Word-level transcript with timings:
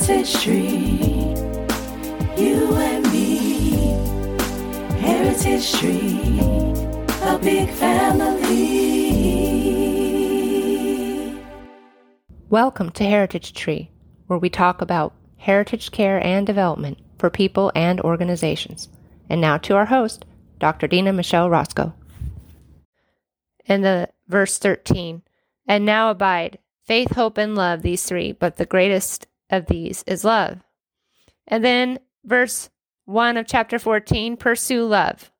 Heritage 0.00 0.42
Tree, 0.42 1.34
you 2.38 2.74
and 2.74 3.04
me. 3.12 3.70
Heritage 4.98 5.74
Tree, 5.74 6.40
a 7.22 7.38
big 7.38 7.68
family. 7.68 8.64
Welcome 12.48 12.90
to 12.92 13.04
Heritage 13.04 13.52
Tree, 13.52 13.90
where 14.26 14.38
we 14.38 14.48
talk 14.48 14.80
about 14.80 15.12
heritage 15.36 15.90
care 15.90 16.18
and 16.24 16.46
development 16.46 16.96
for 17.18 17.28
people 17.28 17.70
and 17.74 18.00
organizations. 18.00 18.88
And 19.28 19.38
now 19.38 19.58
to 19.58 19.76
our 19.76 19.84
host, 19.84 20.24
Dr. 20.58 20.86
Dena 20.86 21.12
Michele 21.12 21.50
Rosko. 21.50 21.92
In 23.66 23.82
the 23.82 24.08
verse 24.28 24.56
13, 24.56 25.20
and 25.66 25.84
now 25.84 26.10
abide 26.10 26.58
faith, 26.86 27.12
hope, 27.12 27.36
and 27.36 27.54
love, 27.54 27.82
these 27.82 28.04
three, 28.04 28.32
but 28.32 28.56
the 28.56 28.64
greatest 28.64 29.26
of 29.50 29.66
these 29.66 30.02
is 30.06 30.24
love. 30.24 30.60
And 31.46 31.64
then 31.64 31.98
verse 32.24 32.70
1 33.06 33.36
of 33.36 33.46
chapter 33.46 33.78
14 33.78 34.36
pursue 34.36 34.84
love. 34.84 35.30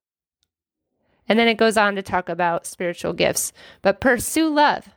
And 1.29 1.39
then 1.39 1.47
it 1.47 1.59
goes 1.59 1.77
on 1.77 1.95
to 1.95 2.03
talk 2.03 2.29
about 2.29 2.67
spiritual 2.67 3.13
gifts, 3.13 3.53
but 3.83 4.01
pursue 4.01 4.49
love. 4.49 4.89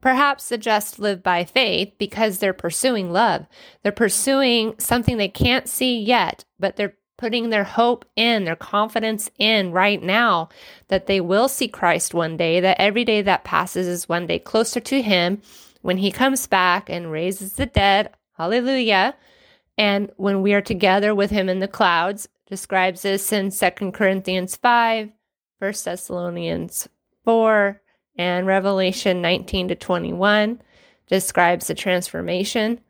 Perhaps 0.00 0.48
the 0.48 0.58
just 0.58 1.00
live 1.00 1.24
by 1.24 1.44
faith 1.44 1.94
because 1.98 2.38
they're 2.38 2.52
pursuing 2.52 3.10
love. 3.10 3.46
They're 3.82 3.90
pursuing 3.90 4.74
something 4.78 5.16
they 5.16 5.28
can't 5.28 5.68
see 5.68 5.98
yet, 5.98 6.44
but 6.60 6.76
they're 6.76 6.94
putting 7.16 7.50
their 7.50 7.64
hope 7.64 8.04
in, 8.14 8.44
their 8.44 8.54
confidence 8.54 9.28
in 9.38 9.72
right 9.72 10.00
now 10.00 10.48
that 10.86 11.06
they 11.06 11.20
will 11.20 11.48
see 11.48 11.66
Christ 11.66 12.14
one 12.14 12.36
day, 12.36 12.60
that 12.60 12.80
every 12.80 13.04
day 13.04 13.22
that 13.22 13.42
passes 13.42 13.88
is 13.88 14.08
one 14.08 14.28
day 14.28 14.38
closer 14.38 14.78
to 14.78 15.02
Him 15.02 15.42
when 15.88 15.96
He 15.96 16.12
comes 16.12 16.46
back 16.46 16.90
and 16.90 17.10
raises 17.10 17.54
the 17.54 17.64
dead. 17.64 18.10
Hallelujah. 18.34 19.16
And 19.78 20.12
when 20.18 20.42
we 20.42 20.52
are 20.52 20.60
together 20.60 21.14
with 21.14 21.30
Him 21.30 21.48
in 21.48 21.60
the 21.60 21.66
clouds, 21.66 22.28
describes 22.46 23.00
this 23.00 23.32
in 23.32 23.50
2 23.50 23.92
Corinthians 23.92 24.54
5, 24.54 25.10
1 25.60 25.72
Thessalonians 25.82 26.90
4, 27.24 27.80
and 28.18 28.46
Revelation 28.46 29.22
19 29.22 29.68
to 29.68 29.74
21 29.74 30.60
describes 31.06 31.68
the 31.68 31.74
transformation. 31.74 32.80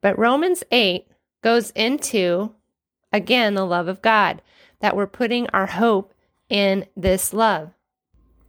But 0.00 0.16
Romans 0.16 0.62
8 0.70 1.04
goes 1.42 1.72
into 1.72 2.54
Again, 3.12 3.54
the 3.54 3.66
love 3.66 3.88
of 3.88 4.02
God, 4.02 4.40
that 4.78 4.94
we're 4.94 5.08
putting 5.08 5.48
our 5.48 5.66
hope 5.66 6.14
in 6.48 6.86
this 6.96 7.32
love. 7.32 7.72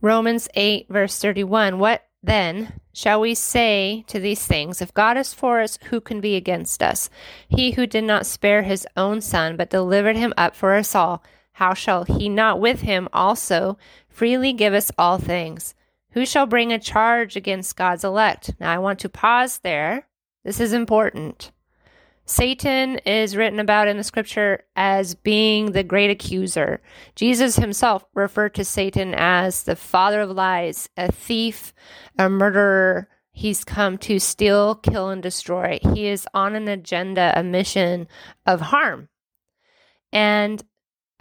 Romans 0.02 0.48
8, 0.53 0.86
verse 0.88 1.18
31 1.18 1.80
What 1.80 2.06
then 2.22 2.80
shall 2.98 3.22
we 3.22 3.36
say 3.36 4.03
to 4.08 4.20
these 4.20 4.44
things? 4.44 4.81
If 4.81 4.92
God 4.92 5.17
is 5.17 5.31
for 5.31 5.62
us, 5.62 5.78
who 5.92 6.02
can 6.02 6.20
be 6.20 6.36
against 6.36 6.81
us? 6.81 7.12
He 7.48 7.72
who 7.72 7.86
did 7.86 8.03
not 8.03 8.26
spare 8.26 8.64
his 8.64 8.88
own 8.98 9.22
son, 9.22 9.56
but 9.56 9.70
delivered 9.70 10.16
him 10.16 10.34
up 10.36 10.56
for 10.56 10.73
us 10.73 10.95
all, 10.95 11.23
how 11.53 11.75
shall 11.75 12.06
he 12.06 12.28
not 12.28 12.59
with 12.59 12.81
him 12.81 13.08
also 13.14 13.78
freely 14.09 14.52
give 14.52 14.73
us 14.73 14.92
all 14.98 15.20
things? 15.20 15.75
Who 16.14 16.25
shall 16.25 16.48
bring 16.48 16.73
a 16.73 16.80
charge 16.80 17.36
against 17.36 17.75
God's 17.75 18.03
elect? 18.03 18.56
Now 18.59 18.73
I 18.73 18.80
want 18.80 18.98
to 19.02 19.09
pause 19.09 19.59
there. 19.59 20.08
This 20.44 20.59
is 20.59 20.73
important. 20.73 21.52
Satan 22.28 22.97
is 23.00 23.38
written 23.38 23.59
about 23.59 23.88
in 23.88 23.95
the 23.95 24.03
scripture 24.03 24.66
as 24.75 25.16
being 25.16 25.72
the 25.72 25.83
great 25.83 26.09
accuser. 26.09 26.81
Jesus 27.16 27.56
himself 27.56 28.03
referred 28.14 28.53
to 28.56 28.66
Satan 28.66 29.14
as 29.16 29.64
the 29.64 29.78
father 29.78 30.22
of 30.22 30.31
lies, 30.31 30.89
a 30.97 31.09
thief, 31.09 31.73
a 32.19 32.30
murderer. 32.30 33.08
He's 33.31 33.64
come 33.64 33.97
to 34.00 34.19
steal, 34.19 34.75
kill, 34.75 35.09
and 35.09 35.23
destroy. 35.23 35.80
He 35.94 36.08
is 36.08 36.28
on 36.34 36.56
an 36.56 36.67
agenda, 36.67 37.31
a 37.34 37.44
mission 37.44 38.09
of 38.45 38.59
harm. 38.59 39.08
And 40.12 40.62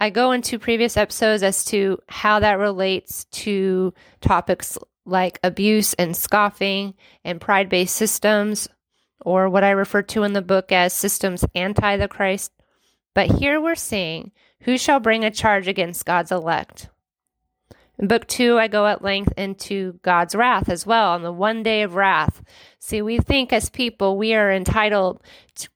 I 0.01 0.09
go 0.09 0.33
into 0.33 0.59
previous 0.59 0.97
episodes 0.97 1.41
as 1.41 1.63
to 1.65 1.99
how 2.09 2.39
that 2.39 2.59
relates 2.59 3.25
to 3.25 3.93
topics 4.19 4.77
like 5.05 5.39
abuse 5.41 5.93
and 5.93 6.15
scoffing 6.17 6.95
and 7.23 7.39
pride 7.39 7.69
based 7.69 7.95
systems, 7.95 8.67
or 9.21 9.49
what 9.49 9.63
I 9.63 9.71
refer 9.71 10.01
to 10.03 10.23
in 10.23 10.33
the 10.33 10.41
book 10.41 10.71
as 10.71 10.93
systems 10.93 11.45
anti 11.55 11.97
the 11.97 12.07
Christ. 12.07 12.51
But 13.13 13.39
here 13.39 13.59
we're 13.59 13.75
seeing 13.75 14.31
who 14.61 14.77
shall 14.77 14.99
bring 14.99 15.23
a 15.23 15.31
charge 15.31 15.67
against 15.67 16.05
God's 16.05 16.31
elect. 16.31 16.89
In 17.99 18.07
book 18.07 18.27
two, 18.27 18.59
I 18.59 18.67
go 18.67 18.85
at 18.85 19.03
length 19.03 19.33
into 19.37 19.93
God's 20.03 20.35
wrath 20.35 20.69
as 20.69 20.85
well, 20.85 21.13
on 21.13 21.23
the 21.23 21.31
one 21.31 21.63
day 21.63 21.81
of 21.81 21.95
wrath. 21.95 22.43
See, 22.79 23.01
we 23.01 23.17
think 23.17 23.51
as 23.51 23.69
people 23.69 24.17
we 24.17 24.35
are 24.35 24.51
entitled 24.51 25.23
to, 25.55 25.69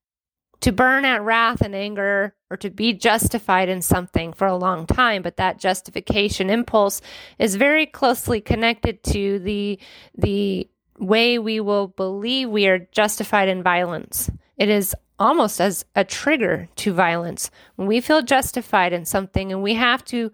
to 0.62 0.72
burn 0.72 1.04
at 1.04 1.24
wrath 1.24 1.62
and 1.62 1.74
anger 1.74 2.36
or 2.52 2.58
to 2.58 2.70
be 2.70 2.94
justified 2.94 3.70
in 3.70 3.82
something 3.82 4.34
for 4.34 4.46
a 4.46 4.56
long 4.56 4.86
time, 4.86 5.24
but 5.24 5.38
that 5.38 5.58
justification 5.58 6.52
impulse 6.52 7.02
is 7.40 7.56
very 7.56 7.88
closely 7.88 8.40
connected 8.40 9.04
to 9.04 9.40
the 9.40 9.80
the 10.16 10.70
way 11.02 11.40
we 11.40 11.60
will 11.60 11.88
believe 11.88 12.50
we 12.50 12.68
are 12.68 12.88
justified 12.92 13.50
in 13.50 13.64
violence. 13.64 14.30
It 14.56 14.70
is 14.70 14.96
almost 15.20 15.60
as 15.60 15.84
a 15.96 16.06
trigger 16.06 16.70
to 16.76 16.94
violence. 16.94 17.52
When 17.76 17.88
we 17.88 18.00
feel 18.00 18.22
justified 18.22 18.94
in 18.94 19.06
something 19.06 19.52
and 19.52 19.62
we 19.62 19.74
have 19.74 20.06
to 20.06 20.32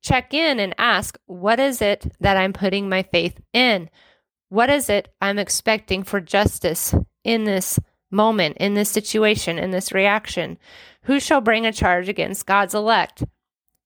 check 0.00 0.32
in 0.32 0.60
and 0.60 0.74
ask, 0.78 1.18
what 1.26 1.58
is 1.58 1.82
it 1.82 2.12
that 2.20 2.36
I'm 2.36 2.52
putting 2.52 2.88
my 2.88 3.02
faith 3.02 3.40
in? 3.52 3.90
What 4.48 4.70
is 4.70 4.88
it 4.88 5.12
I'm 5.20 5.38
expecting 5.38 6.04
for 6.04 6.20
justice 6.20 6.94
in 7.24 7.44
this 7.44 7.80
moment, 8.10 8.58
in 8.58 8.74
this 8.74 8.90
situation, 8.90 9.58
in 9.58 9.72
this 9.72 9.92
reaction? 9.92 10.58
Who 11.02 11.18
shall 11.18 11.40
bring 11.40 11.66
a 11.66 11.72
charge 11.72 12.08
against 12.08 12.46
God's 12.46 12.74
elect? 12.74 13.24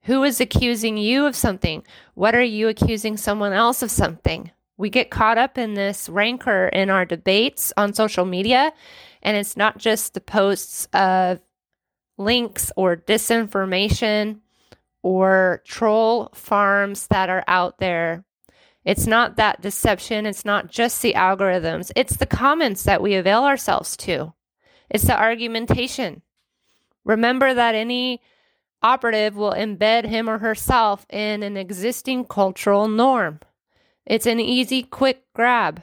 Who 0.02 0.22
is 0.24 0.40
accusing 0.40 0.96
you 0.96 1.26
of 1.26 1.36
something? 1.36 1.84
What 2.14 2.34
are 2.34 2.42
you 2.42 2.68
accusing 2.68 3.16
someone 3.16 3.52
else 3.52 3.82
of 3.82 3.90
something? 3.90 4.50
We 4.78 4.90
get 4.90 5.10
caught 5.10 5.38
up 5.38 5.58
in 5.58 5.74
this 5.74 6.08
rancor 6.08 6.68
in 6.68 6.88
our 6.88 7.04
debates 7.04 7.72
on 7.76 7.92
social 7.92 8.24
media, 8.24 8.72
and 9.22 9.36
it's 9.36 9.56
not 9.56 9.76
just 9.76 10.14
the 10.14 10.20
posts 10.20 10.86
of 10.92 11.40
links 12.16 12.70
or 12.76 12.96
disinformation 12.96 14.38
or 15.02 15.62
troll 15.66 16.30
farms 16.32 17.08
that 17.08 17.28
are 17.28 17.44
out 17.48 17.78
there. 17.78 18.24
It's 18.84 19.06
not 19.06 19.36
that 19.36 19.60
deception, 19.60 20.26
it's 20.26 20.44
not 20.44 20.70
just 20.70 21.02
the 21.02 21.14
algorithms, 21.14 21.90
it's 21.96 22.16
the 22.16 22.26
comments 22.26 22.84
that 22.84 23.02
we 23.02 23.16
avail 23.16 23.44
ourselves 23.44 23.96
to. 23.98 24.32
It's 24.88 25.04
the 25.04 25.20
argumentation. 25.20 26.22
Remember 27.04 27.52
that 27.52 27.74
any 27.74 28.22
operative 28.80 29.36
will 29.36 29.52
embed 29.52 30.06
him 30.06 30.30
or 30.30 30.38
herself 30.38 31.04
in 31.10 31.42
an 31.42 31.56
existing 31.56 32.24
cultural 32.26 32.86
norm. 32.86 33.40
It's 34.08 34.26
an 34.26 34.40
easy, 34.40 34.82
quick 34.82 35.22
grab. 35.34 35.82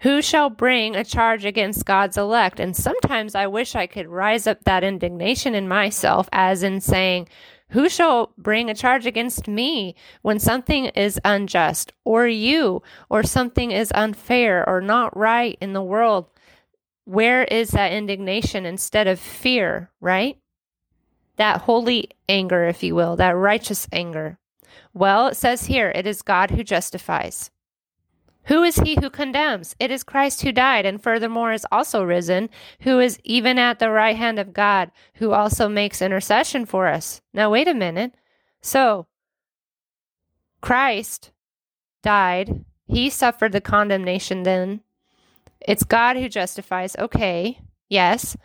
Who 0.00 0.20
shall 0.20 0.50
bring 0.50 0.94
a 0.94 1.04
charge 1.04 1.46
against 1.46 1.86
God's 1.86 2.18
elect? 2.18 2.60
And 2.60 2.76
sometimes 2.76 3.34
I 3.34 3.46
wish 3.46 3.74
I 3.74 3.86
could 3.86 4.08
rise 4.08 4.46
up 4.46 4.64
that 4.64 4.84
indignation 4.84 5.54
in 5.54 5.66
myself, 5.66 6.28
as 6.30 6.62
in 6.62 6.82
saying, 6.82 7.28
Who 7.70 7.88
shall 7.88 8.32
bring 8.36 8.68
a 8.68 8.74
charge 8.74 9.06
against 9.06 9.48
me 9.48 9.94
when 10.20 10.38
something 10.38 10.84
is 10.84 11.18
unjust, 11.24 11.94
or 12.04 12.28
you, 12.28 12.82
or 13.08 13.22
something 13.22 13.70
is 13.70 13.90
unfair 13.94 14.68
or 14.68 14.82
not 14.82 15.16
right 15.16 15.56
in 15.62 15.72
the 15.72 15.82
world? 15.82 16.26
Where 17.06 17.44
is 17.44 17.70
that 17.70 17.92
indignation 17.92 18.66
instead 18.66 19.06
of 19.06 19.18
fear, 19.18 19.90
right? 20.02 20.36
That 21.36 21.62
holy 21.62 22.10
anger, 22.28 22.64
if 22.64 22.82
you 22.82 22.94
will, 22.94 23.16
that 23.16 23.30
righteous 23.34 23.88
anger. 23.90 24.38
Well, 24.92 25.28
it 25.28 25.36
says 25.36 25.66
here, 25.66 25.92
it 25.94 26.06
is 26.06 26.22
God 26.22 26.50
who 26.50 26.64
justifies. 26.64 27.50
Who 28.44 28.62
is 28.62 28.76
he 28.76 28.96
who 28.96 29.08
condemns? 29.08 29.74
It 29.80 29.90
is 29.90 30.02
Christ 30.02 30.42
who 30.42 30.52
died, 30.52 30.84
and 30.84 31.02
furthermore 31.02 31.52
is 31.52 31.66
also 31.72 32.02
risen, 32.02 32.50
who 32.80 33.00
is 33.00 33.18
even 33.24 33.58
at 33.58 33.78
the 33.78 33.90
right 33.90 34.16
hand 34.16 34.38
of 34.38 34.52
God, 34.52 34.90
who 35.14 35.32
also 35.32 35.68
makes 35.68 36.02
intercession 36.02 36.66
for 36.66 36.86
us. 36.86 37.22
Now, 37.32 37.50
wait 37.50 37.68
a 37.68 37.74
minute. 37.74 38.14
So, 38.60 39.06
Christ 40.60 41.32
died, 42.02 42.64
he 42.86 43.08
suffered 43.08 43.52
the 43.52 43.62
condemnation 43.62 44.42
then. 44.42 44.82
It's 45.66 45.84
God 45.84 46.16
who 46.16 46.28
justifies. 46.28 46.94
Okay, 46.98 47.60
yes. 47.88 48.36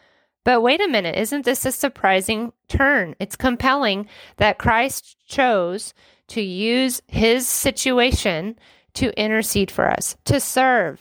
But 0.45 0.61
wait 0.61 0.81
a 0.81 0.87
minute, 0.87 1.15
isn't 1.17 1.43
this 1.43 1.65
a 1.65 1.71
surprising 1.71 2.53
turn? 2.69 3.15
It's 3.19 3.35
compelling 3.35 4.07
that 4.37 4.57
Christ 4.57 5.17
chose 5.27 5.93
to 6.29 6.41
use 6.41 7.01
his 7.07 7.47
situation 7.47 8.57
to 8.95 9.17
intercede 9.19 9.71
for 9.71 9.89
us, 9.89 10.15
to 10.25 10.39
serve. 10.39 10.99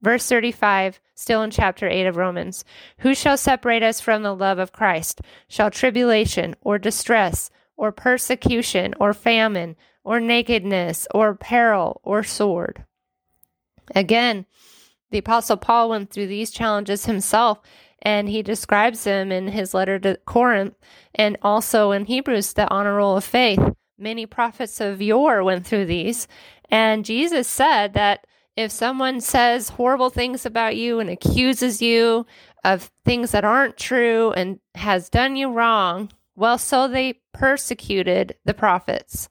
Verse 0.00 0.28
35, 0.28 1.00
still 1.14 1.42
in 1.42 1.50
chapter 1.50 1.88
8 1.88 2.06
of 2.06 2.16
Romans 2.16 2.64
Who 2.98 3.14
shall 3.14 3.36
separate 3.36 3.82
us 3.82 4.00
from 4.00 4.22
the 4.22 4.34
love 4.34 4.58
of 4.58 4.72
Christ? 4.72 5.20
Shall 5.48 5.70
tribulation 5.70 6.54
or 6.60 6.78
distress 6.78 7.50
or 7.76 7.90
persecution 7.90 8.94
or 9.00 9.12
famine 9.12 9.76
or 10.04 10.20
nakedness 10.20 11.08
or 11.12 11.34
peril 11.34 12.00
or 12.04 12.22
sword? 12.22 12.84
Again, 13.94 14.46
The 15.10 15.18
Apostle 15.18 15.56
Paul 15.56 15.88
went 15.88 16.10
through 16.10 16.26
these 16.26 16.50
challenges 16.50 17.06
himself, 17.06 17.60
and 18.00 18.28
he 18.28 18.42
describes 18.42 19.04
them 19.04 19.32
in 19.32 19.48
his 19.48 19.74
letter 19.74 19.98
to 19.98 20.18
Corinth 20.26 20.74
and 21.14 21.36
also 21.42 21.90
in 21.90 22.04
Hebrews, 22.04 22.52
the 22.52 22.70
honor 22.70 22.94
roll 22.94 23.16
of 23.16 23.24
faith. 23.24 23.60
Many 23.98 24.26
prophets 24.26 24.80
of 24.80 25.02
yore 25.02 25.42
went 25.42 25.66
through 25.66 25.86
these, 25.86 26.28
and 26.70 27.04
Jesus 27.04 27.48
said 27.48 27.94
that 27.94 28.26
if 28.56 28.70
someone 28.70 29.20
says 29.20 29.68
horrible 29.70 30.10
things 30.10 30.44
about 30.44 30.76
you 30.76 30.98
and 30.98 31.08
accuses 31.08 31.80
you 31.80 32.26
of 32.64 32.90
things 33.04 33.30
that 33.30 33.44
aren't 33.44 33.76
true 33.76 34.32
and 34.32 34.58
has 34.74 35.08
done 35.08 35.36
you 35.36 35.52
wrong, 35.52 36.10
well, 36.34 36.58
so 36.58 36.88
they 36.88 37.20
persecuted 37.32 38.36
the 38.44 38.54
prophets. 38.54 39.28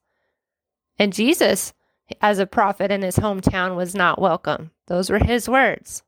And 0.98 1.14
Jesus, 1.14 1.74
as 2.22 2.40
a 2.40 2.48
prophet 2.48 2.92
in 2.92 3.02
his 3.02 3.18
hometown, 3.18 3.76
was 3.76 3.94
not 3.96 4.22
welcome. 4.22 4.72
Those 4.88 5.10
were 5.10 5.20
his 5.20 5.48
words. 5.50 6.04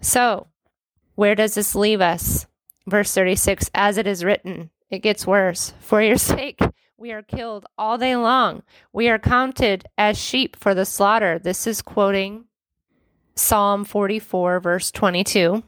So, 0.00 0.48
where 1.14 1.34
does 1.34 1.54
this 1.54 1.74
leave 1.74 2.00
us? 2.00 2.46
Verse 2.86 3.12
36 3.12 3.70
As 3.74 3.98
it 3.98 4.06
is 4.06 4.24
written, 4.24 4.70
it 4.90 5.00
gets 5.00 5.26
worse. 5.26 5.72
For 5.80 6.00
your 6.02 6.16
sake, 6.18 6.60
we 6.98 7.12
are 7.12 7.22
killed 7.22 7.66
all 7.76 7.98
day 7.98 8.16
long. 8.16 8.62
We 8.92 9.08
are 9.08 9.18
counted 9.18 9.86
as 9.98 10.18
sheep 10.18 10.56
for 10.56 10.74
the 10.74 10.86
slaughter. 10.86 11.38
This 11.38 11.66
is 11.66 11.82
quoting 11.82 12.44
Psalm 13.34 13.84
44, 13.84 14.60
verse 14.60 14.90
22. 14.90 15.62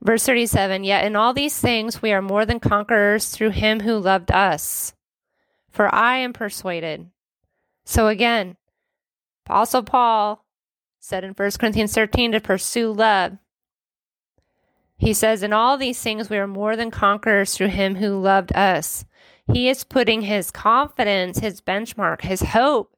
Verse 0.00 0.24
37 0.24 0.84
Yet 0.84 1.04
in 1.04 1.16
all 1.16 1.34
these 1.34 1.58
things 1.58 2.00
we 2.00 2.12
are 2.12 2.22
more 2.22 2.46
than 2.46 2.60
conquerors 2.60 3.28
through 3.28 3.50
him 3.50 3.80
who 3.80 3.98
loved 3.98 4.30
us. 4.32 4.94
For 5.70 5.94
I 5.94 6.16
am 6.18 6.32
persuaded. 6.32 7.10
So 7.84 8.08
again, 8.08 8.56
Apostle 9.46 9.82
Paul 9.82 10.44
said 10.98 11.24
in 11.24 11.32
1 11.32 11.50
Corinthians 11.58 11.94
13 11.94 12.32
to 12.32 12.40
pursue 12.40 12.92
love. 12.92 13.36
He 15.02 15.14
says, 15.14 15.42
In 15.42 15.52
all 15.52 15.76
these 15.76 16.00
things 16.00 16.30
we 16.30 16.38
are 16.38 16.46
more 16.46 16.76
than 16.76 16.92
conquerors 16.92 17.56
through 17.56 17.70
him 17.70 17.96
who 17.96 18.20
loved 18.20 18.54
us. 18.54 19.04
He 19.52 19.68
is 19.68 19.82
putting 19.82 20.22
his 20.22 20.52
confidence, 20.52 21.40
his 21.40 21.60
benchmark, 21.60 22.20
his 22.20 22.40
hope, 22.40 22.94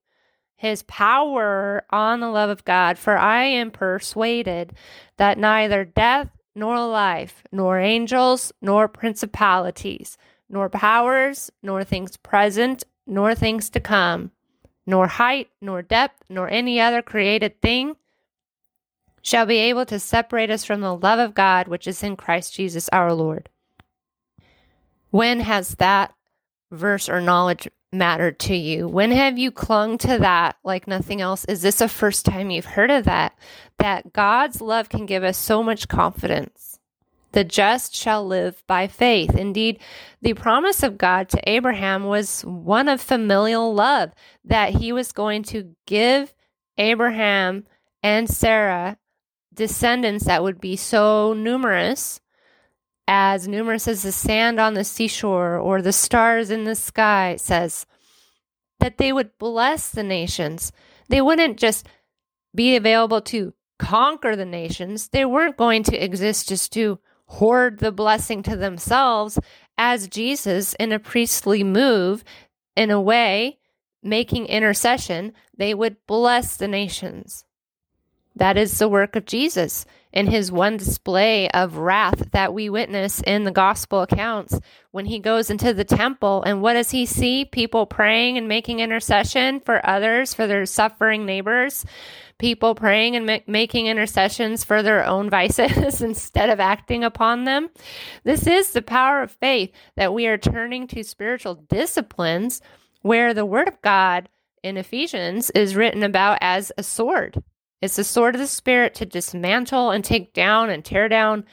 his 0.54 0.82
power 0.82 1.82
on 1.88 2.20
the 2.20 2.28
love 2.28 2.50
of 2.50 2.66
God. 2.66 2.98
For 2.98 3.16
I 3.16 3.44
am 3.44 3.70
persuaded 3.70 4.74
that 5.16 5.38
neither 5.38 5.82
death 5.86 6.28
nor 6.54 6.78
life, 6.86 7.42
nor 7.50 7.78
angels, 7.78 8.52
nor 8.60 8.86
principalities, 8.86 10.18
nor 10.50 10.68
powers, 10.68 11.50
nor 11.62 11.84
things 11.84 12.18
present, 12.18 12.84
nor 13.06 13.34
things 13.34 13.70
to 13.70 13.80
come, 13.80 14.30
nor 14.84 15.06
height, 15.06 15.48
nor 15.62 15.80
depth, 15.80 16.22
nor 16.28 16.50
any 16.50 16.78
other 16.78 17.00
created 17.00 17.62
thing 17.62 17.96
shall 19.24 19.46
be 19.46 19.56
able 19.56 19.86
to 19.86 19.98
separate 19.98 20.50
us 20.50 20.64
from 20.64 20.82
the 20.82 20.94
love 20.94 21.18
of 21.18 21.34
God 21.34 21.66
which 21.66 21.88
is 21.88 22.02
in 22.02 22.14
Christ 22.14 22.54
Jesus 22.54 22.88
our 22.90 23.12
Lord. 23.12 23.48
When 25.10 25.40
has 25.40 25.76
that 25.76 26.14
verse 26.70 27.08
or 27.08 27.22
knowledge 27.22 27.66
mattered 27.90 28.38
to 28.40 28.54
you? 28.54 28.86
When 28.86 29.10
have 29.12 29.38
you 29.38 29.50
clung 29.50 29.96
to 29.98 30.18
that 30.18 30.56
like 30.62 30.86
nothing 30.86 31.22
else? 31.22 31.46
Is 31.46 31.62
this 31.62 31.80
a 31.80 31.88
first 31.88 32.26
time 32.26 32.50
you've 32.50 32.66
heard 32.66 32.90
of 32.90 33.04
that? 33.04 33.36
That 33.78 34.12
God's 34.12 34.60
love 34.60 34.90
can 34.90 35.06
give 35.06 35.24
us 35.24 35.38
so 35.38 35.62
much 35.62 35.88
confidence. 35.88 36.78
The 37.32 37.44
just 37.44 37.94
shall 37.96 38.26
live 38.26 38.62
by 38.66 38.88
faith. 38.88 39.34
Indeed, 39.34 39.80
the 40.20 40.34
promise 40.34 40.82
of 40.82 40.98
God 40.98 41.30
to 41.30 41.50
Abraham 41.50 42.04
was 42.04 42.42
one 42.42 42.88
of 42.88 43.00
familial 43.00 43.74
love, 43.74 44.12
that 44.44 44.74
he 44.74 44.92
was 44.92 45.12
going 45.12 45.42
to 45.44 45.74
give 45.86 46.34
Abraham 46.76 47.64
and 48.02 48.28
Sarah 48.28 48.98
descendants 49.54 50.24
that 50.24 50.42
would 50.42 50.60
be 50.60 50.76
so 50.76 51.32
numerous, 51.32 52.20
as 53.06 53.46
numerous 53.46 53.86
as 53.86 54.02
the 54.02 54.12
sand 54.12 54.58
on 54.58 54.74
the 54.74 54.84
seashore 54.84 55.58
or 55.58 55.82
the 55.82 55.92
stars 55.92 56.50
in 56.50 56.64
the 56.64 56.74
sky, 56.74 57.36
says, 57.36 57.86
that 58.80 58.98
they 58.98 59.12
would 59.12 59.38
bless 59.38 59.90
the 59.90 60.02
nations. 60.02 60.72
They 61.08 61.20
wouldn't 61.20 61.58
just 61.58 61.86
be 62.54 62.76
available 62.76 63.20
to 63.22 63.54
conquer 63.78 64.36
the 64.36 64.44
nations, 64.44 65.08
they 65.08 65.24
weren't 65.24 65.56
going 65.56 65.82
to 65.82 65.96
exist 65.96 66.48
just 66.48 66.72
to 66.72 66.98
hoard 67.26 67.78
the 67.80 67.90
blessing 67.90 68.42
to 68.44 68.56
themselves 68.56 69.38
as 69.76 70.08
Jesus, 70.08 70.74
in 70.74 70.92
a 70.92 70.98
priestly 70.98 71.64
move, 71.64 72.22
in 72.76 72.90
a 72.90 73.00
way, 73.00 73.58
making 74.02 74.46
intercession, 74.46 75.32
they 75.56 75.74
would 75.74 75.96
bless 76.06 76.56
the 76.56 76.68
nations. 76.68 77.44
That 78.36 78.56
is 78.56 78.78
the 78.78 78.88
work 78.88 79.14
of 79.14 79.26
Jesus 79.26 79.86
in 80.12 80.28
his 80.28 80.50
one 80.50 80.76
display 80.76 81.48
of 81.50 81.76
wrath 81.76 82.30
that 82.30 82.54
we 82.54 82.70
witness 82.70 83.20
in 83.20 83.44
the 83.44 83.50
gospel 83.50 84.02
accounts 84.02 84.58
when 84.92 85.06
he 85.06 85.18
goes 85.18 85.50
into 85.50 85.74
the 85.74 85.84
temple. 85.84 86.42
And 86.44 86.62
what 86.62 86.74
does 86.74 86.90
he 86.90 87.04
see? 87.06 87.44
People 87.44 87.86
praying 87.86 88.38
and 88.38 88.48
making 88.48 88.80
intercession 88.80 89.60
for 89.60 89.84
others, 89.84 90.34
for 90.34 90.46
their 90.46 90.66
suffering 90.66 91.26
neighbors. 91.26 91.84
People 92.38 92.74
praying 92.74 93.14
and 93.14 93.26
ma- 93.26 93.38
making 93.46 93.86
intercessions 93.86 94.64
for 94.64 94.82
their 94.82 95.04
own 95.04 95.30
vices 95.30 96.00
instead 96.00 96.50
of 96.50 96.58
acting 96.58 97.04
upon 97.04 97.44
them. 97.44 97.70
This 98.24 98.46
is 98.46 98.70
the 98.70 98.82
power 98.82 99.22
of 99.22 99.30
faith 99.30 99.70
that 99.96 100.14
we 100.14 100.26
are 100.26 100.38
turning 100.38 100.88
to 100.88 101.04
spiritual 101.04 101.54
disciplines 101.54 102.60
where 103.02 103.34
the 103.34 103.46
word 103.46 103.68
of 103.68 103.80
God 103.82 104.28
in 104.62 104.76
Ephesians 104.76 105.50
is 105.50 105.76
written 105.76 106.02
about 106.02 106.38
as 106.40 106.72
a 106.76 106.82
sword 106.82 107.42
it's 107.84 107.96
the 107.96 108.04
sword 108.04 108.34
of 108.34 108.40
the 108.40 108.46
spirit 108.46 108.94
to 108.94 109.04
dismantle 109.04 109.90
and 109.90 110.02
take 110.02 110.32
down 110.32 110.70
and 110.70 110.82
tear 110.82 111.06
down 111.06 111.44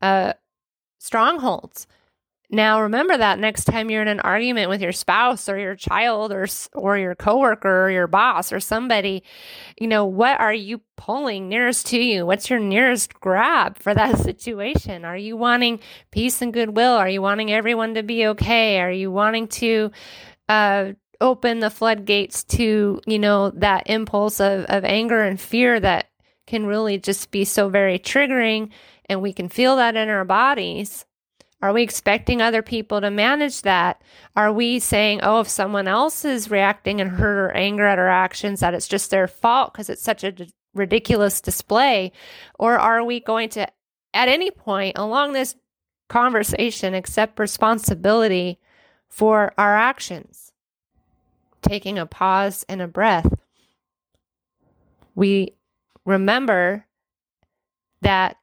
uh, 0.00 0.32
strongholds. 0.98 1.88
Now 2.50 2.82
remember 2.82 3.16
that 3.16 3.40
next 3.40 3.64
time 3.64 3.90
you're 3.90 4.02
in 4.02 4.08
an 4.08 4.20
argument 4.20 4.68
with 4.68 4.80
your 4.80 4.92
spouse 4.92 5.48
or 5.48 5.58
your 5.58 5.74
child 5.74 6.32
or 6.32 6.46
or 6.74 6.98
your 6.98 7.16
coworker 7.16 7.86
or 7.86 7.90
your 7.90 8.06
boss 8.06 8.52
or 8.52 8.60
somebody, 8.60 9.24
you 9.80 9.88
know, 9.88 10.04
what 10.04 10.38
are 10.38 10.54
you 10.54 10.82
pulling 10.96 11.48
nearest 11.48 11.86
to 11.86 11.98
you? 11.98 12.26
What's 12.26 12.48
your 12.48 12.60
nearest 12.60 13.14
grab 13.14 13.76
for 13.76 13.92
that 13.92 14.18
situation? 14.20 15.04
Are 15.04 15.16
you 15.16 15.36
wanting 15.36 15.80
peace 16.12 16.42
and 16.42 16.52
goodwill? 16.52 16.92
Are 16.92 17.08
you 17.08 17.22
wanting 17.22 17.50
everyone 17.50 17.94
to 17.94 18.04
be 18.04 18.26
okay? 18.28 18.78
Are 18.78 18.92
you 18.92 19.10
wanting 19.10 19.48
to 19.48 19.90
uh, 20.48 20.92
open 21.22 21.60
the 21.60 21.70
floodgates 21.70 22.44
to, 22.44 23.00
you 23.06 23.18
know, 23.18 23.50
that 23.50 23.88
impulse 23.88 24.40
of, 24.40 24.64
of 24.64 24.84
anger 24.84 25.22
and 25.22 25.40
fear 25.40 25.80
that 25.80 26.10
can 26.46 26.66
really 26.66 26.98
just 26.98 27.30
be 27.30 27.44
so 27.44 27.68
very 27.68 27.98
triggering 27.98 28.70
and 29.06 29.22
we 29.22 29.32
can 29.32 29.48
feel 29.48 29.76
that 29.76 29.96
in 29.96 30.08
our 30.08 30.24
bodies. 30.24 31.06
Are 31.62 31.72
we 31.72 31.82
expecting 31.82 32.42
other 32.42 32.60
people 32.60 33.00
to 33.00 33.10
manage 33.10 33.62
that? 33.62 34.02
Are 34.34 34.52
we 34.52 34.80
saying, 34.80 35.20
oh, 35.22 35.40
if 35.40 35.48
someone 35.48 35.86
else 35.86 36.24
is 36.24 36.50
reacting 36.50 36.98
in 36.98 37.08
hurt 37.08 37.38
or 37.38 37.52
anger 37.52 37.86
at 37.86 38.00
our 38.00 38.08
actions, 38.08 38.60
that 38.60 38.74
it's 38.74 38.88
just 38.88 39.10
their 39.10 39.28
fault 39.28 39.72
because 39.72 39.88
it's 39.88 40.02
such 40.02 40.24
a 40.24 40.32
d- 40.32 40.50
ridiculous 40.74 41.40
display? 41.40 42.10
Or 42.58 42.78
are 42.78 43.04
we 43.04 43.20
going 43.20 43.48
to, 43.50 43.68
at 44.12 44.28
any 44.28 44.50
point 44.50 44.98
along 44.98 45.34
this 45.34 45.54
conversation, 46.08 46.94
accept 46.94 47.38
responsibility 47.38 48.58
for 49.08 49.52
our 49.56 49.76
actions? 49.76 50.51
Taking 51.62 51.98
a 51.98 52.06
pause 52.06 52.64
and 52.68 52.82
a 52.82 52.88
breath, 52.88 53.32
we 55.14 55.54
remember 56.04 56.86
that 58.00 58.36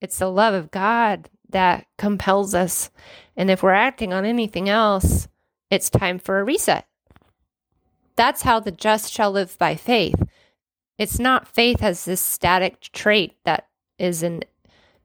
it's 0.00 0.18
the 0.18 0.30
love 0.30 0.54
of 0.54 0.70
God 0.70 1.30
that 1.50 1.86
compels 1.96 2.54
us. 2.54 2.90
And 3.36 3.50
if 3.50 3.62
we're 3.62 3.72
acting 3.72 4.12
on 4.12 4.24
anything 4.24 4.68
else, 4.68 5.28
it's 5.70 5.90
time 5.90 6.18
for 6.18 6.40
a 6.40 6.44
reset. 6.44 6.86
That's 8.16 8.42
how 8.42 8.60
the 8.60 8.72
just 8.72 9.12
shall 9.12 9.30
live 9.30 9.56
by 9.58 9.76
faith. 9.76 10.20
It's 10.98 11.18
not 11.18 11.46
faith 11.46 11.82
as 11.82 12.04
this 12.04 12.20
static 12.20 12.80
trait 12.92 13.36
that 13.44 13.68
is 13.98 14.22
an 14.22 14.42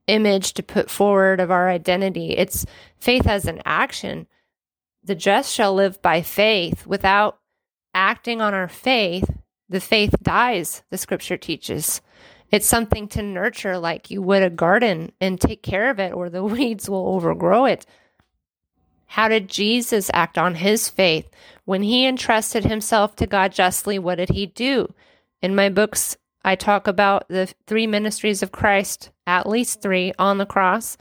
image 0.07 0.53
to 0.53 0.63
put 0.63 0.89
forward 0.89 1.39
of 1.39 1.51
our 1.51 1.69
identity. 1.69 2.31
It's 2.31 2.65
faith 2.97 3.27
as 3.27 3.45
an 3.45 3.61
action. 3.65 4.27
The 5.03 5.15
just 5.15 5.53
shall 5.53 5.73
live 5.73 6.01
by 6.01 6.21
faith 6.21 6.87
without 6.87 7.39
acting 7.93 8.41
on 8.41 8.53
our 8.53 8.67
faith, 8.67 9.29
the 9.69 9.79
faith 9.79 10.15
dies, 10.21 10.83
the 10.89 10.97
scripture 10.97 11.37
teaches. 11.37 12.01
It's 12.51 12.67
something 12.67 13.07
to 13.09 13.23
nurture 13.23 13.77
like 13.77 14.11
you 14.11 14.21
would 14.21 14.43
a 14.43 14.49
garden 14.49 15.11
and 15.19 15.41
take 15.41 15.63
care 15.63 15.89
of 15.89 15.99
it, 15.99 16.13
or 16.13 16.29
the 16.29 16.43
weeds 16.43 16.89
will 16.89 17.07
overgrow 17.07 17.65
it. 17.65 17.85
How 19.07 19.27
did 19.27 19.47
Jesus 19.47 20.09
act 20.13 20.37
on 20.37 20.55
his 20.55 20.89
faith? 20.89 21.29
When 21.65 21.83
he 21.83 22.05
entrusted 22.05 22.65
himself 22.65 23.15
to 23.17 23.27
God 23.27 23.51
justly, 23.51 23.99
what 23.99 24.15
did 24.15 24.29
he 24.29 24.47
do? 24.47 24.93
In 25.41 25.55
my 25.55 25.69
books, 25.69 26.17
I 26.43 26.55
talk 26.55 26.87
about 26.87 27.27
the 27.29 27.53
three 27.67 27.87
ministries 27.87 28.43
of 28.43 28.51
Christ, 28.51 29.11
at 29.25 29.47
least 29.47 29.81
three 29.81 30.13
on 30.19 30.39
the 30.39 30.45
cross. 30.45 30.97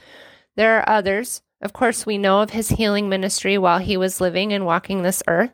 There 0.56 0.78
are 0.78 0.88
others. 0.88 1.42
Of 1.60 1.72
course, 1.72 2.04
we 2.04 2.18
know 2.18 2.40
of 2.40 2.50
his 2.50 2.70
healing 2.70 3.08
ministry 3.08 3.56
while 3.58 3.78
he 3.78 3.96
was 3.96 4.20
living 4.20 4.52
and 4.52 4.66
walking 4.66 5.02
this 5.02 5.22
earth. 5.26 5.52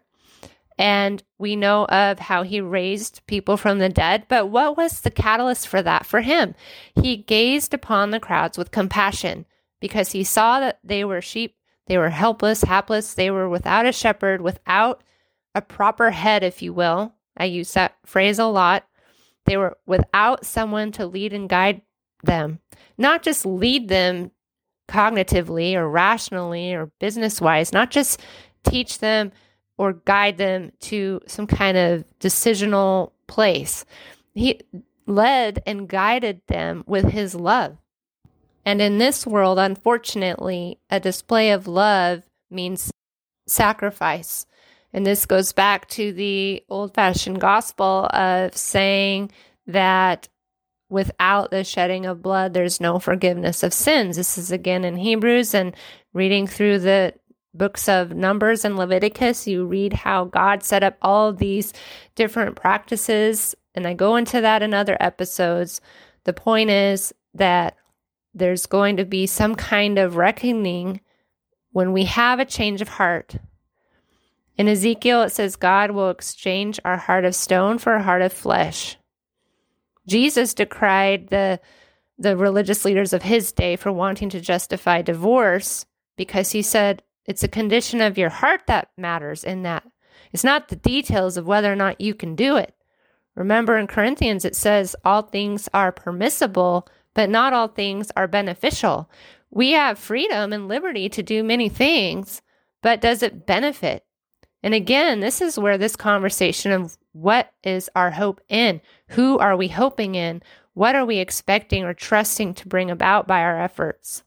And 0.78 1.22
we 1.38 1.56
know 1.56 1.86
of 1.86 2.20
how 2.20 2.44
he 2.44 2.60
raised 2.60 3.26
people 3.26 3.56
from 3.56 3.80
the 3.80 3.88
dead. 3.88 4.26
But 4.28 4.46
what 4.46 4.76
was 4.76 5.00
the 5.00 5.10
catalyst 5.10 5.66
for 5.66 5.82
that 5.82 6.06
for 6.06 6.20
him? 6.20 6.54
He 7.02 7.16
gazed 7.16 7.74
upon 7.74 8.10
the 8.10 8.20
crowds 8.20 8.56
with 8.56 8.70
compassion 8.70 9.44
because 9.80 10.12
he 10.12 10.22
saw 10.22 10.60
that 10.60 10.78
they 10.84 11.04
were 11.04 11.20
sheep, 11.20 11.56
they 11.88 11.98
were 11.98 12.10
helpless, 12.10 12.62
hapless, 12.62 13.14
they 13.14 13.30
were 13.30 13.48
without 13.48 13.86
a 13.86 13.92
shepherd, 13.92 14.40
without 14.40 15.02
a 15.54 15.62
proper 15.62 16.10
head, 16.10 16.44
if 16.44 16.62
you 16.62 16.72
will. 16.72 17.12
I 17.36 17.46
use 17.46 17.72
that 17.72 17.96
phrase 18.06 18.38
a 18.38 18.46
lot. 18.46 18.86
They 19.46 19.56
were 19.56 19.76
without 19.86 20.44
someone 20.44 20.92
to 20.92 21.06
lead 21.06 21.32
and 21.32 21.48
guide 21.48 21.82
them, 22.22 22.60
not 22.96 23.22
just 23.22 23.46
lead 23.46 23.88
them 23.88 24.30
cognitively 24.88 25.74
or 25.74 25.88
rationally 25.88 26.74
or 26.74 26.92
business 27.00 27.40
wise, 27.40 27.72
not 27.72 27.90
just 27.90 28.20
teach 28.64 28.98
them 28.98 29.32
or 29.78 29.94
guide 29.94 30.36
them 30.36 30.72
to 30.80 31.20
some 31.26 31.46
kind 31.46 31.78
of 31.78 32.04
decisional 32.20 33.12
place. 33.26 33.84
He 34.34 34.60
led 35.06 35.62
and 35.66 35.88
guided 35.88 36.42
them 36.48 36.84
with 36.86 37.10
his 37.10 37.34
love. 37.34 37.78
And 38.64 38.82
in 38.82 38.98
this 38.98 39.26
world, 39.26 39.58
unfortunately, 39.58 40.78
a 40.90 41.00
display 41.00 41.52
of 41.52 41.66
love 41.66 42.24
means 42.50 42.90
sacrifice. 43.46 44.44
And 44.92 45.06
this 45.06 45.24
goes 45.24 45.52
back 45.52 45.88
to 45.90 46.12
the 46.12 46.62
old 46.68 46.94
fashioned 46.94 47.40
gospel 47.40 48.10
of 48.12 48.56
saying 48.56 49.30
that 49.66 50.28
without 50.90 51.50
the 51.50 51.64
shedding 51.64 52.06
of 52.06 52.22
blood, 52.22 52.52
there's 52.52 52.80
no 52.80 52.98
forgiveness 52.98 53.62
of 53.62 53.72
sins. 53.72 54.16
This 54.16 54.38
is 54.38 54.50
again 54.50 54.84
in 54.84 54.96
Hebrews 54.96 55.54
and 55.54 55.74
reading 56.12 56.46
through 56.46 56.80
the 56.80 57.14
books 57.58 57.88
of 57.88 58.14
Numbers 58.14 58.64
and 58.64 58.76
Leviticus, 58.76 59.46
you 59.46 59.66
read 59.66 59.92
how 59.92 60.24
God 60.24 60.62
set 60.62 60.82
up 60.82 60.96
all 61.02 61.32
these 61.32 61.72
different 62.14 62.56
practices. 62.56 63.54
And 63.74 63.86
I 63.86 63.94
go 63.94 64.16
into 64.16 64.40
that 64.40 64.62
in 64.62 64.72
other 64.72 64.96
episodes. 65.00 65.80
The 66.24 66.32
point 66.32 66.70
is 66.70 67.12
that 67.34 67.76
there's 68.34 68.66
going 68.66 68.96
to 68.96 69.04
be 69.04 69.26
some 69.26 69.54
kind 69.54 69.98
of 69.98 70.16
reckoning 70.16 71.00
when 71.72 71.92
we 71.92 72.04
have 72.04 72.38
a 72.38 72.44
change 72.44 72.80
of 72.80 72.88
heart. 72.88 73.36
In 74.56 74.68
Ezekiel, 74.68 75.22
it 75.22 75.30
says, 75.30 75.56
God 75.56 75.92
will 75.92 76.10
exchange 76.10 76.80
our 76.84 76.96
heart 76.96 77.24
of 77.24 77.34
stone 77.34 77.78
for 77.78 77.94
a 77.94 78.02
heart 78.02 78.22
of 78.22 78.32
flesh. 78.32 78.96
Jesus 80.06 80.54
decried 80.54 81.28
the, 81.28 81.60
the 82.18 82.36
religious 82.36 82.84
leaders 82.84 83.12
of 83.12 83.22
his 83.22 83.52
day 83.52 83.76
for 83.76 83.92
wanting 83.92 84.30
to 84.30 84.40
justify 84.40 85.02
divorce 85.02 85.86
because 86.16 86.50
he 86.50 86.62
said, 86.62 87.02
it's 87.28 87.44
a 87.44 87.48
condition 87.48 88.00
of 88.00 88.16
your 88.16 88.30
heart 88.30 88.62
that 88.66 88.88
matters 88.96 89.44
in 89.44 89.62
that. 89.62 89.84
It's 90.32 90.44
not 90.44 90.68
the 90.68 90.76
details 90.76 91.36
of 91.36 91.46
whether 91.46 91.70
or 91.70 91.76
not 91.76 92.00
you 92.00 92.14
can 92.14 92.34
do 92.34 92.56
it. 92.56 92.74
Remember 93.34 93.76
in 93.76 93.86
Corinthians, 93.86 94.46
it 94.46 94.56
says 94.56 94.96
all 95.04 95.22
things 95.22 95.68
are 95.74 95.92
permissible, 95.92 96.88
but 97.12 97.28
not 97.28 97.52
all 97.52 97.68
things 97.68 98.10
are 98.16 98.26
beneficial. 98.26 99.10
We 99.50 99.72
have 99.72 99.98
freedom 99.98 100.54
and 100.54 100.68
liberty 100.68 101.10
to 101.10 101.22
do 101.22 101.44
many 101.44 101.68
things, 101.68 102.40
but 102.82 103.02
does 103.02 103.22
it 103.22 103.46
benefit? 103.46 104.06
And 104.62 104.72
again, 104.72 105.20
this 105.20 105.42
is 105.42 105.58
where 105.58 105.78
this 105.78 105.96
conversation 105.96 106.72
of 106.72 106.96
what 107.12 107.52
is 107.62 107.90
our 107.94 108.10
hope 108.10 108.40
in? 108.48 108.80
Who 109.08 109.38
are 109.38 109.56
we 109.56 109.68
hoping 109.68 110.14
in? 110.14 110.42
What 110.72 110.94
are 110.94 111.04
we 111.04 111.18
expecting 111.18 111.84
or 111.84 111.92
trusting 111.92 112.54
to 112.54 112.68
bring 112.68 112.90
about 112.90 113.26
by 113.26 113.42
our 113.42 113.60
efforts? 113.60 114.24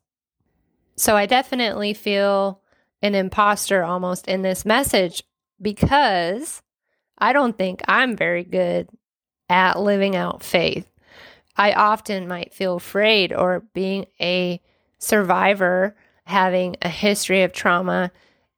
So 0.95 1.17
I 1.17 1.25
definitely 1.25 1.93
feel 1.93 2.60
an 3.01 3.15
imposter 3.15 3.83
almost 3.83 4.27
in 4.27 4.41
this 4.41 4.65
message 4.65 5.23
because 5.61 6.61
I 7.17 7.33
don't 7.33 7.57
think 7.57 7.81
I'm 7.87 8.15
very 8.15 8.43
good 8.43 8.89
at 9.49 9.79
living 9.79 10.15
out 10.15 10.43
faith. 10.43 10.87
I 11.55 11.73
often 11.73 12.27
might 12.27 12.53
feel 12.53 12.77
afraid 12.77 13.33
or 13.33 13.65
being 13.73 14.05
a 14.19 14.61
survivor, 14.97 15.95
having 16.25 16.77
a 16.81 16.89
history 16.89 17.43
of 17.43 17.51
trauma, 17.51 18.11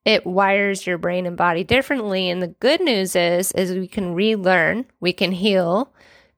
it 0.06 0.26
wires 0.26 0.86
your 0.86 0.98
brain 0.98 1.26
and 1.26 1.38
body 1.38 1.64
differently. 1.64 2.30
And 2.30 2.42
the 2.42 2.48
good 2.48 2.82
news 2.82 3.16
is 3.16 3.52
is 3.54 3.72
we 3.72 3.88
can 3.88 4.14
relearn, 4.14 4.86
we 5.00 5.14
can 5.14 5.32
heal, 5.32 5.94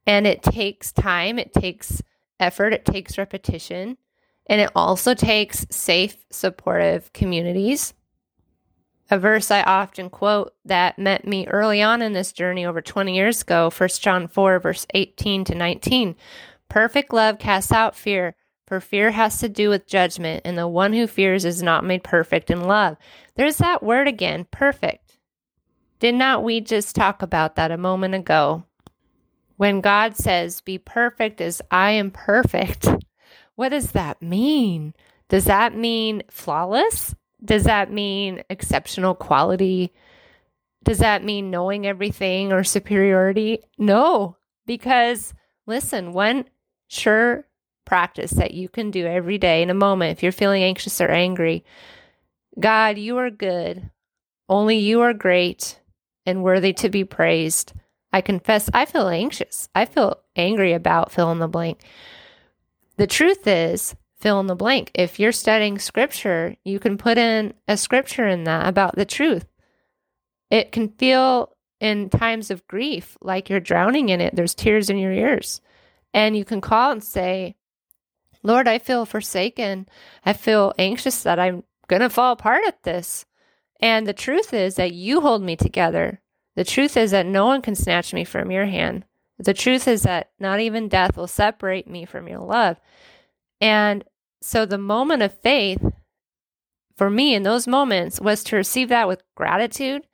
and 0.06 0.28
it 0.28 0.44
takes 0.44 0.92
time, 0.92 1.40
it 1.40 1.54
takes 1.54 2.02
effort, 2.40 2.74
it 2.74 2.86
takes 2.86 3.18
repetition. 3.18 3.98
And 4.48 4.62
it 4.62 4.72
also 4.76 5.14
takes 5.14 5.66
safe, 5.70 6.18
supportive 6.32 7.12
communities. 7.14 7.94
A 9.10 9.20
verse 9.20 9.52
I 9.52 9.62
often 9.62 10.10
quote 10.10 10.54
that 10.66 10.98
met 10.98 11.28
me 11.28 11.48
early 11.48 11.82
on 11.82 12.02
in 12.02 12.14
this 12.14 12.32
journey 12.32 12.66
over 12.66 12.82
20 12.82 13.16
years 13.16 13.42
ago, 13.42 13.70
1 13.76 13.90
John 14.00 14.28
4, 14.28 14.60
verse 14.60 14.88
18 14.94 15.46
to 15.46 15.56
19. 15.56 16.16
Perfect 16.70 17.14
love 17.14 17.38
casts 17.38 17.72
out 17.72 17.96
fear, 17.96 18.36
for 18.66 18.80
fear 18.80 19.12
has 19.12 19.40
to 19.40 19.50
do 19.50 19.70
with 19.70 19.88
judgment, 19.88 20.42
and 20.44 20.58
the 20.58 20.68
one 20.68 20.94
who 20.94 21.06
fears 21.06 21.46
is 21.46 21.62
not 21.62 21.84
made 21.84 22.04
perfect 22.04 22.50
in 22.50 22.62
love. 22.62 22.98
There's 23.36 23.58
that 23.58 23.84
word 23.84 24.08
again, 24.08 24.48
perfect. 24.50 25.20
Did 26.00 26.16
not 26.16 26.44
we 26.44 26.60
just 26.60 26.96
talk 26.96 27.22
about 27.22 27.56
that 27.56 27.72
a 27.72 27.78
moment 27.78 28.16
ago? 28.16 28.64
When 29.58 29.82
God 29.82 30.18
says, 30.18 30.62
Be 30.62 30.78
perfect 30.80 31.40
as 31.42 31.62
I 31.70 31.92
am 31.92 32.12
perfect, 32.12 32.88
what 33.56 33.70
does 33.70 33.92
that 33.92 34.22
mean? 34.22 34.94
Does 35.30 35.46
that 35.46 35.76
mean 35.76 36.24
flawless? 36.30 37.16
Does 37.44 37.64
that 37.64 37.92
mean 37.92 38.44
exceptional 38.50 39.16
quality? 39.16 39.94
Does 40.84 41.00
that 41.00 41.24
mean 41.24 41.50
knowing 41.50 41.88
everything 41.88 42.52
or 42.52 42.64
superiority? 42.64 43.60
No, 43.78 44.38
because 44.66 45.34
listen, 45.66 46.14
one 46.14 46.46
sure 46.88 47.48
practice 47.86 48.32
that 48.32 48.54
you 48.54 48.68
can 48.70 48.92
do 48.92 49.06
every 49.06 49.38
day 49.38 49.62
in 49.62 49.70
a 49.70 49.76
moment 49.76 50.12
if 50.12 50.24
you're 50.24 50.32
feeling 50.32 50.64
anxious 50.64 51.00
or 51.00 51.10
angry 51.10 51.64
God, 52.60 52.98
you 52.98 53.18
are 53.18 53.30
good. 53.30 53.90
Only 54.48 54.78
you 54.78 55.02
are 55.02 55.14
great 55.14 55.80
and 56.26 56.44
worthy 56.44 56.74
to 56.74 56.90
be 56.90 57.04
praised. 57.04 57.74
I 58.14 58.22
confess 58.22 58.70
I 58.74 58.86
feel 58.86 59.08
anxious. 59.08 59.68
I 59.76 59.86
feel 59.86 60.22
angry 60.36 60.74
about 60.74 61.12
fill 61.12 61.32
in 61.32 61.40
the 61.40 61.48
blank. 61.48 61.82
The 62.98 63.08
truth 63.08 63.48
is, 63.48 63.96
fill 64.18 64.40
in 64.40 64.48
the 64.48 64.56
blank. 64.56 64.92
If 64.94 65.20
you're 65.20 65.32
studying 65.32 65.80
scripture, 65.80 66.56
you 66.64 66.80
can 66.80 66.98
put 66.98 67.18
in 67.18 67.54
a 67.68 67.78
scripture 67.78 68.28
in 68.28 68.46
that 68.46 68.68
about 68.68 68.96
the 68.96 69.06
truth. 69.06 69.46
It 70.50 70.72
can 70.72 70.90
feel 70.90 71.56
in 71.80 72.10
times 72.10 72.50
of 72.52 72.68
grief 72.68 73.18
like 73.22 73.50
you're 73.50 73.60
drowning 73.60 74.10
in 74.10 74.22
it. 74.22 74.36
There's 74.36 74.56
tears 74.56 74.90
in 74.90 74.98
your 74.98 75.12
ears. 75.12 75.62
And 76.14 76.38
you 76.38 76.46
can 76.46 76.62
call 76.62 76.92
and 76.92 77.04
say, 77.04 77.56
Lord, 78.42 78.68
I 78.68 78.80
feel 78.80 79.06
forsaken. 79.06 79.88
I 80.24 80.34
feel 80.34 80.74
anxious 80.78 81.24
that 81.24 81.40
I'm 81.40 81.64
going 81.88 82.02
to 82.02 82.10
fall 82.10 82.32
apart 82.32 82.64
at 82.66 82.84
this. 82.84 83.26
And 83.82 84.08
the 84.08 84.14
truth 84.14 84.54
is 84.54 84.76
that 84.76 84.94
you 84.94 85.22
hold 85.22 85.42
me 85.42 85.56
together. 85.56 86.22
The 86.56 86.64
truth 86.64 86.96
is 86.96 87.12
that 87.12 87.26
no 87.26 87.46
one 87.46 87.62
can 87.62 87.76
snatch 87.76 88.14
me 88.14 88.24
from 88.24 88.52
your 88.52 88.66
hand. 88.66 89.04
The 89.38 89.54
truth 89.54 89.88
is 89.88 90.04
that 90.04 90.32
not 90.40 90.60
even 90.60 90.88
death 90.88 91.18
will 91.18 91.28
separate 91.28 91.88
me 91.88 92.06
from 92.06 92.28
your 92.28 92.40
love. 92.40 92.80
And 93.60 94.04
so 94.42 94.66
the 94.66 94.78
moment 94.78 95.22
of 95.22 95.40
faith 95.40 95.84
for 96.96 97.10
me 97.10 97.36
in 97.36 97.44
those 97.44 97.68
moments 97.68 98.22
was 98.22 98.44
to 98.46 98.56
receive 98.56 98.90
that 98.90 99.08
with 99.08 99.24
gratitude, 99.36 100.08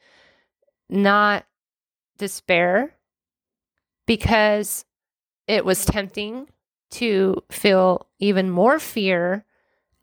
not 0.89 1.45
despair, 2.17 2.95
because 4.07 4.85
it 5.47 5.63
was 5.63 5.85
tempting 5.85 6.47
to 6.91 7.43
feel 7.51 8.07
even 8.19 8.49
more 8.49 8.79
fear 8.79 9.45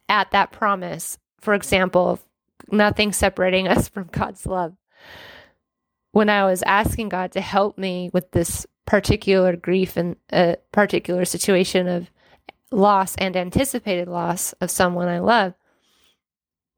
at 0.09 0.31
that 0.31 0.53
promise. 0.53 1.19
For 1.41 1.55
example, 1.55 2.21
nothing 2.71 3.13
separating 3.13 3.69
us 3.69 3.89
from 3.89 4.09
God's 4.13 4.47
love. 4.47 4.75
When 6.13 6.31
I 6.31 6.45
was 6.45 6.63
asking 6.63 7.11
God 7.11 7.33
to 7.33 7.41
help 7.41 7.77
me 7.77 8.11
with 8.13 8.31
this 8.31 8.67
particular 8.89 9.55
grief 9.55 9.99
and 9.99 10.17
a 10.33 10.57
particular 10.73 11.27
situation 11.27 11.87
of 11.87 12.11
loss 12.71 13.15
and 13.17 13.37
anticipated 13.37 14.09
loss 14.09 14.55
of 14.55 14.71
someone 14.71 15.09
I 15.09 15.19
love, 15.19 15.53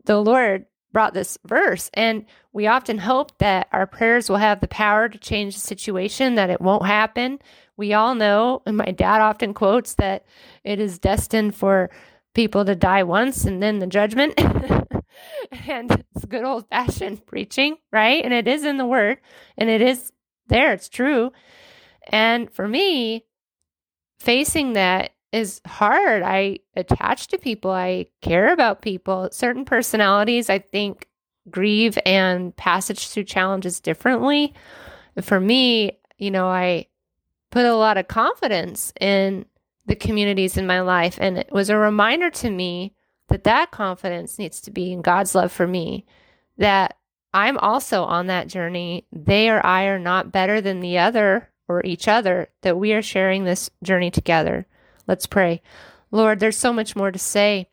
the 0.07 0.21
Lord 0.21 0.67
brought 0.93 1.15
this 1.15 1.39
verse. 1.47 1.89
And 1.95 2.27
we 2.53 2.67
often 2.67 2.99
hope 2.99 3.39
that 3.39 3.69
our 3.71 3.87
prayers 3.87 4.29
will 4.29 4.39
have 4.39 4.61
the 4.61 4.67
power 4.67 5.09
to 5.09 5.19
change 5.19 5.55
the 5.55 5.61
situation, 5.61 6.35
that 6.35 6.51
it 6.51 6.61
won't 6.61 6.85
happen. 6.85 7.39
We 7.77 7.93
all 7.95 8.17
know, 8.17 8.63
and 8.67 8.77
my 8.77 8.91
dad 8.91 9.21
often 9.21 9.55
quotes 9.55 9.95
that 9.95 10.27
it 10.65 10.81
is 10.81 10.99
destined 10.99 11.55
for 11.55 11.91
people 12.35 12.65
to 12.65 12.75
die 12.75 13.05
once 13.05 13.45
and 13.45 13.63
then 13.63 13.79
the 13.79 13.87
judgment. 13.87 14.35
and 15.69 16.05
it's 16.17 16.25
good 16.25 16.43
old 16.43 16.69
fashioned 16.71 17.25
preaching, 17.25 17.77
right? 17.93 18.25
And 18.25 18.35
it 18.35 18.49
is 18.49 18.65
in 18.65 18.79
the 18.79 18.87
word 18.87 19.19
and 19.57 19.71
it 19.71 19.81
is 19.81 20.11
there, 20.49 20.73
it's 20.73 20.89
true. 20.89 21.31
And 22.11 22.53
for 22.53 22.69
me, 22.69 23.25
facing 24.19 24.75
that 24.75 25.13
is 25.33 25.61
hard. 25.67 26.23
I 26.23 26.59
attach 26.77 27.29
to 27.29 27.39
people, 27.39 27.71
I 27.71 28.07
care 28.21 28.53
about 28.53 28.83
people. 28.83 29.29
Certain 29.33 29.65
personalities, 29.65 30.51
I 30.51 30.59
think, 30.59 31.07
grieve 31.49 31.99
and 32.05 32.55
passage 32.57 33.09
through 33.09 33.25
challenges 33.25 33.81
differently. 33.81 34.55
For 35.21 35.41
me, 35.41 35.99
you 36.19 36.31
know, 36.31 36.49
I 36.49 36.87
put 37.51 37.65
a 37.65 37.75
lot 37.75 37.97
of 37.97 38.09
confidence 38.09 38.93
in 39.01 39.47
the 39.87 39.97
communities 39.97 40.57
in 40.57 40.67
my 40.67 40.81
life. 40.81 41.19
And 41.21 41.39
it 41.39 41.51
was 41.51 41.71
a 41.71 41.77
reminder 41.77 42.31
to 42.31 42.51
me 42.51 42.95
that 43.29 43.45
that 43.45 43.71
confidence 43.71 44.39
needs 44.39 44.61
to 44.63 44.71
be 44.71 44.93
in 44.93 45.03
God's 45.03 45.35
love 45.35 45.53
for 45.53 45.67
me, 45.67 46.05
that 46.59 46.97
I'm 47.33 47.59
also 47.59 48.03
on 48.05 48.27
that 48.27 48.49
journey. 48.49 49.07
They 49.13 49.49
or 49.49 49.65
I 49.65 49.85
are 49.85 49.99
not 49.99 50.33
better 50.33 50.61
than 50.61 50.81
the 50.81 50.99
other 50.99 51.50
or 51.71 51.85
each 51.85 52.09
other, 52.09 52.49
that 52.63 52.79
we 52.79 52.93
are 52.93 53.03
sharing 53.03 53.45
this 53.45 53.71
journey 53.83 54.11
together. 54.11 54.67
Let's 55.07 55.27
pray. 55.27 55.63
Lord, 56.11 56.41
there's 56.41 56.57
so 56.57 56.73
much 56.73 56.97
more 56.97 57.11
to 57.11 57.19
say 57.19 57.69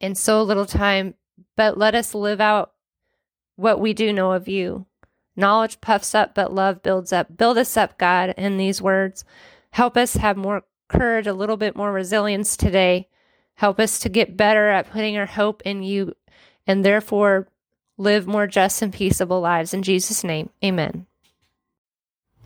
in 0.00 0.14
so 0.14 0.42
little 0.42 0.66
time, 0.66 1.14
but 1.56 1.78
let 1.78 1.94
us 1.94 2.14
live 2.14 2.40
out 2.40 2.72
what 3.56 3.80
we 3.80 3.92
do 3.92 4.12
know 4.12 4.32
of 4.32 4.48
you. 4.48 4.86
Knowledge 5.36 5.80
puffs 5.80 6.14
up, 6.14 6.34
but 6.34 6.52
love 6.52 6.82
builds 6.82 7.12
up. 7.12 7.36
Build 7.36 7.58
us 7.58 7.76
up, 7.76 7.98
God, 7.98 8.34
in 8.36 8.56
these 8.56 8.82
words. 8.82 9.24
Help 9.70 9.96
us 9.96 10.14
have 10.14 10.36
more 10.36 10.64
courage, 10.88 11.26
a 11.26 11.32
little 11.32 11.56
bit 11.56 11.76
more 11.76 11.92
resilience 11.92 12.56
today. 12.56 13.08
Help 13.54 13.80
us 13.80 13.98
to 14.00 14.08
get 14.08 14.36
better 14.36 14.68
at 14.68 14.90
putting 14.90 15.16
our 15.16 15.26
hope 15.26 15.62
in 15.62 15.82
you 15.82 16.14
and 16.66 16.84
therefore 16.84 17.48
live 17.96 18.26
more 18.26 18.46
just 18.46 18.82
and 18.82 18.92
peaceable 18.92 19.40
lives. 19.40 19.72
In 19.74 19.82
Jesus' 19.82 20.24
name, 20.24 20.50
amen. 20.62 21.06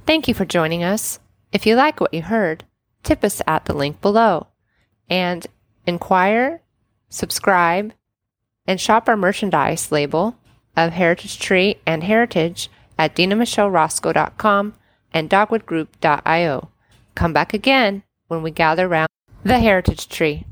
Thank 0.09 0.27
you 0.27 0.33
for 0.33 0.47
joining 0.47 0.83
us. 0.83 1.21
If 1.53 1.67
you 1.67 1.77
like 1.77 2.01
what 2.01 2.15
you 2.15 2.23
heard, 2.23 2.65
tip 3.03 3.23
us 3.23 3.43
at 3.47 3.67
the 3.67 3.75
link 3.75 4.01
below 4.01 4.47
and 5.11 5.47
inquire, 5.87 6.63
subscribe, 7.11 7.93
and 8.67 8.81
shop 8.81 9.07
our 9.07 9.19
merchandise 9.19 9.93
label 9.93 10.39
of 10.75 10.93
Heritage 10.93 11.39
Tree 11.39 11.77
and 11.85 12.03
Heritage 12.03 12.71
at 12.99 13.15
denamichelerosko.com 13.17 14.73
and 15.13 15.29
dogwoodgroup.io. 15.29 16.71
Come 17.15 17.33
back 17.35 17.53
again 17.53 18.03
when 18.29 18.43
we 18.43 18.51
gather 18.51 18.87
around 18.87 19.09
the 19.45 19.59
Heritage 19.59 20.09
Tree. 20.09 20.47